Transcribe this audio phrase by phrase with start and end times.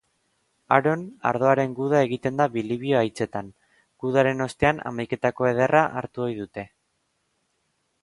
[0.77, 3.53] Haron, ardoaren guda egiten da Bilibio aitzetan.
[4.07, 6.69] Gudaren ostean, hamaiketako ederra hartu ohi dute.